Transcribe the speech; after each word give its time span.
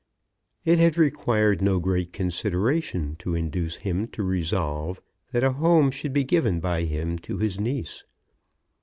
It 0.65 0.79
had 0.79 0.97
required 0.97 1.61
no 1.61 1.79
great 1.79 2.11
consideration 2.11 3.15
to 3.17 3.35
induce 3.35 3.75
him 3.75 4.07
to 4.07 4.23
resolve 4.23 4.99
that 5.31 5.43
a 5.43 5.51
home 5.51 5.91
should 5.91 6.11
be 6.11 6.23
given 6.23 6.59
by 6.59 6.85
him 6.85 7.19
to 7.19 7.37
his 7.37 7.59
niece. 7.59 8.03